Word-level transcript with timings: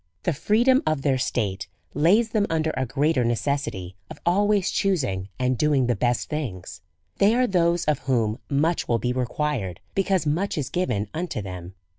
The 0.23 0.33
freedom 0.33 0.81
of 0.87 1.03
their 1.03 1.19
state 1.19 1.67
lays 1.93 2.29
them 2.29 2.47
under 2.49 2.73
a 2.75 2.87
great 2.87 3.19
er 3.19 3.23
necessity 3.23 3.95
of 4.09 4.17
always 4.25 4.71
choosing 4.71 5.29
and 5.37 5.59
doing 5.59 5.85
the 5.85 5.95
best 5.95 6.27
things. 6.27 6.81
They 7.19 7.35
are 7.35 7.45
those 7.45 7.85
of 7.85 7.99
whom 7.99 8.39
much 8.49 8.87
will 8.87 8.97
be 8.97 9.13
required^ 9.13 9.77
be 9.93 10.03
cause 10.03 10.25
much 10.25 10.57
is 10.57 10.69
given 10.71 11.07
unto 11.13 11.39
them. 11.39 11.75